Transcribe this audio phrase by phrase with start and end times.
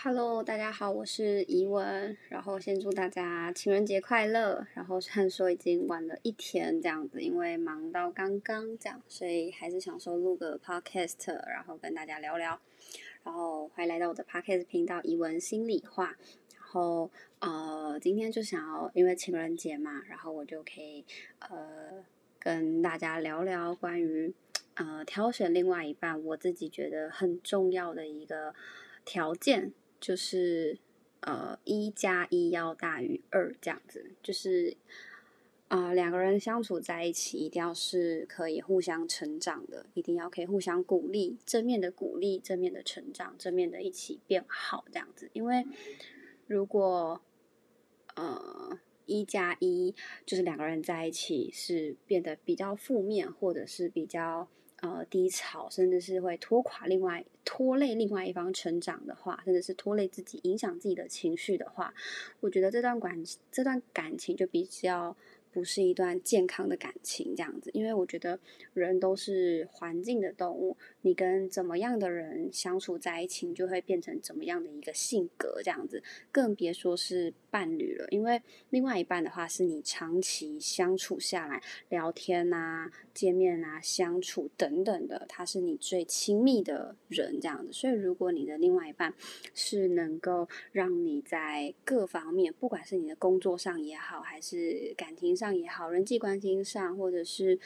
[0.00, 2.16] Hello，大家好，我是怡文。
[2.28, 4.64] 然后先祝大家情人节快乐。
[4.72, 12.60] 然后虽然说已经晚了一天这样子，因为忙到刚刚这样，所以还是想说录个 podcast，然后跟大家聊聊。
[13.24, 16.16] 然后欢迎来到我的 podcast 频道怡文心里话。
[16.54, 21.04] 然后呃，今天就想要因为情人节嘛，然后我就可以
[21.40, 22.04] 呃
[22.38, 24.32] 跟大家聊聊关于
[24.74, 28.54] 呃挑选另外一半，我自己觉得很重要的一个
[29.04, 29.72] 条件。
[30.00, 30.78] 就是
[31.20, 34.76] 呃，一加一要大于二这样子，就是
[35.66, 45.28] 啊，两个人相处在一起，一定要是可以互相成长的，一定要可以互相鼓励，正面的鼓励，正面的成长，正面的一起变好这样子。
[45.32, 45.66] 因为
[46.46, 47.20] 如果
[48.14, 49.94] 呃一加一
[50.24, 54.48] 就是两个人在一起是变得比较负面，或者是比较。
[54.80, 61.92] 呃，低潮，甚至是会拖垮另外拖累另外一方成长的话，甚至是拖累自己、影响自己的情绪的话，
[62.40, 65.16] 我觉得这段感这段感情就比较。
[65.52, 68.38] 不是一段健康的感情，这样子，因为我觉得
[68.74, 78.06] 人都是环境的动物，你跟怎么样的人相处在一起，你就会变成怎么样的一个性格，这样子，更别说是伴侣了。
[78.10, 78.40] 因为
[78.70, 87.72] 另外一半的话，是你长期相处下来，聊天啊、见面啊、相处等等的，他是你最亲密的人，这样子。
[87.72, 89.14] 所以，如果你的另外一半
[89.54, 97.58] 是能够让你在各方面，不管是你的工作上也好，还是感情，上也好，人际关系上，或者是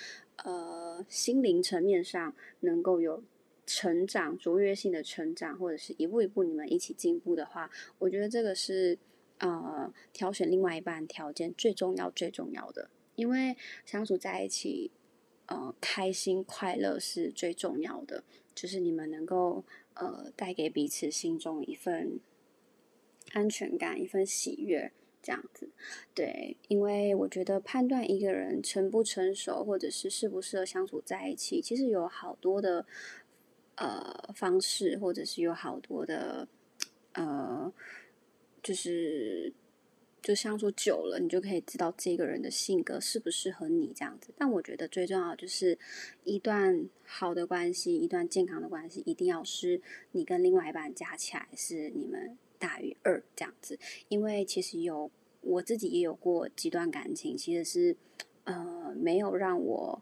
[0.44, 3.24] 呃心灵层面上，能够有
[3.64, 8.98] 成长、卓越性的成长，或者是一步一步你们一起进步的话，我觉得这个是
[9.38, 12.90] 呃挑选另外一半条件最重要、最重要的。
[13.14, 14.90] 因为相处在一起，
[15.46, 19.64] 呃，开心快乐是最重要的，就是你们能够
[19.94, 22.20] 呃带给彼此心中一份
[23.32, 24.92] 安全感、一份喜悦。
[25.22, 25.68] 这样子，
[26.14, 32.84] 对，因为我觉得判断一个人成不成熟，或者是适不适合相处在一起，其实有好多的
[33.76, 36.48] 呃方式，或者是有好多的
[37.12, 37.72] 呃，
[38.62, 39.52] 就是
[40.20, 44.34] 就相处久了，你就可以知道这个人的性格适不适合你这样子。
[44.36, 45.78] 但我觉得最重要就是
[46.24, 49.80] 一段好的关系，一段健康的关系，一定要是
[50.10, 52.36] 你跟另外一半加起来是你们。
[52.62, 53.76] 大于二这样子，
[54.08, 55.10] 因为其实有
[55.42, 57.96] 我自己也有过几段感情，其实是
[58.44, 60.00] 呃没有让我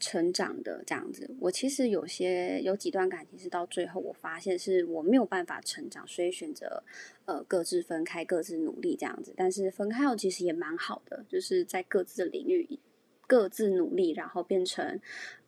[0.00, 1.30] 成长的这样子。
[1.40, 6.82] 我其实有些有几段感情是到最后我发现是我没有办法成长，所以选择
[7.24, 9.32] 呃各自分开，各自努力这样子。
[9.36, 12.78] 但是分开后其实也蛮好的，就是在各自的领域
[13.26, 15.00] 各自努力，然后变成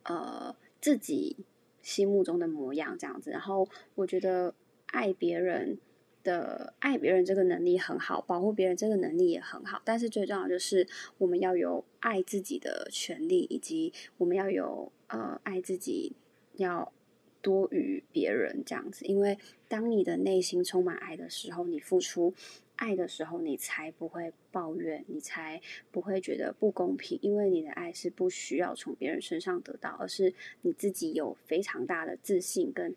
[0.04, 1.36] 呃自己
[1.82, 3.30] 心目中的模样这样子。
[3.30, 4.54] 然后我觉得
[4.86, 5.78] 爱别人。
[6.26, 10.84] 的爱别人这个能力很好，保护别人这个能力也很好，但是最重要就是
[11.18, 16.16] 我们要有爱自己的权利，以及我们要有呃爱自己
[16.54, 16.92] 要
[17.40, 19.04] 多于别人这样子。
[19.06, 19.38] 因为
[19.68, 22.34] 当你的内心充满爱的时候，你付出
[22.74, 25.60] 爱的时候，你才不会抱怨，你才
[25.92, 27.16] 不会觉得不公平。
[27.22, 32.92] 因为你的爱是不需要从别人身上得到，而是你自己有非常大的自信跟。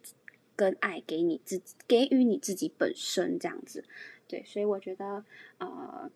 [0.60, 3.86] 跟爱给你自己，给予你自己本身这样子，
[4.28, 5.24] 对，所以我觉得，
[5.58, 6.12] 呃，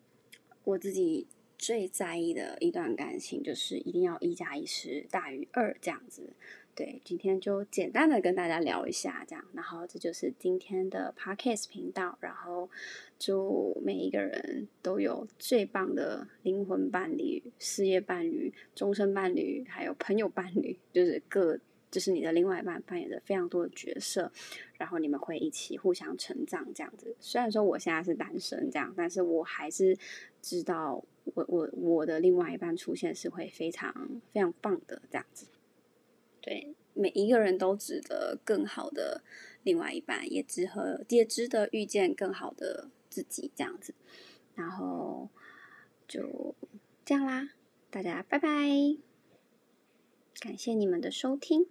[0.65, 1.25] 我自己
[1.57, 6.33] 最在意的一段感情就是一定要一加一是大于二这样子，
[6.75, 12.69] 对，今天就简单的跟大家聊一下这样，然后这就是今天的 Podcast 频道，然后
[13.17, 21.57] 祝每一个人都有最棒的灵魂伴侣、事业伴侣、终身伴侣，还有朋友伴侣，就是各。
[21.93, 24.31] 就是你的另外一半扮演着非常多的角色，
[24.79, 27.15] 然后你们会一起互相成长这样子。
[27.19, 29.95] 虽然说我现在是单身这样，但是我还是
[30.41, 31.03] 知道
[31.35, 33.93] 我我我的另外一半出现是会非常
[34.33, 35.45] 非常棒的这样子。
[36.41, 39.21] 对，每一个人都值得更好的
[39.61, 43.93] 另外一半，也值和也值得遇见更好的自己这样子。
[44.55, 45.29] 然后
[46.07, 46.55] 就
[47.05, 47.51] 这样啦，
[47.91, 48.49] 大家拜拜，
[50.39, 51.67] 感谢你们的收听。